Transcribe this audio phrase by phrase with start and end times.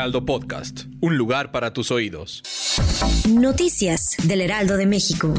[0.00, 2.42] Heraldo Podcast, un lugar para tus oídos.
[3.28, 5.34] Noticias del Heraldo de México.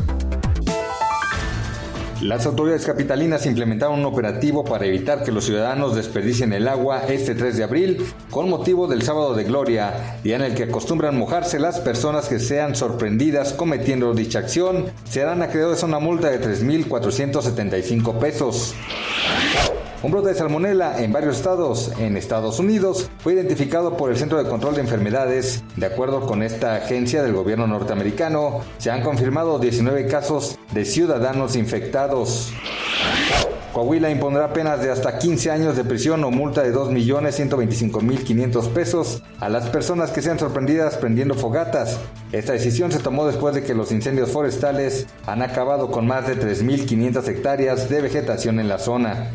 [2.21, 7.33] Las autoridades capitalinas implementaron un operativo para evitar que los ciudadanos desperdicien el agua este
[7.33, 11.57] 3 de abril con motivo del sábado de gloria, día en el que acostumbran mojarse
[11.57, 18.19] las personas que sean sorprendidas cometiendo dicha acción, serán acreedores a una multa de 3.475
[18.19, 18.75] pesos.
[20.03, 24.43] Un brote de salmonela en varios estados en Estados Unidos fue identificado por el Centro
[24.43, 25.63] de Control de Enfermedades.
[25.75, 31.55] De acuerdo con esta agencia del gobierno norteamericano, se han confirmado 19 casos de ciudadanos
[31.55, 32.51] infectados.
[33.73, 39.47] Coahuila impondrá penas de hasta 15 años de prisión o multa de 2.125.500 pesos a
[39.47, 41.97] las personas que sean sorprendidas prendiendo fogatas.
[42.33, 46.37] Esta decisión se tomó después de que los incendios forestales han acabado con más de
[46.37, 49.31] 3.500 hectáreas de vegetación en la zona.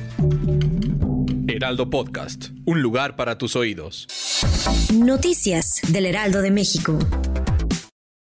[1.49, 4.07] Heraldo Podcast, un lugar para tus oídos.
[4.93, 6.99] Noticias del Heraldo de México.